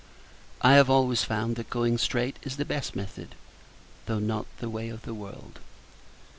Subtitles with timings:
[0.63, 3.35] I have always found, that going straight is the best method,
[4.07, 5.59] though not the way of the world.